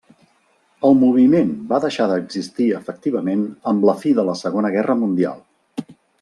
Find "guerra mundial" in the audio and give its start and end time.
4.79-5.41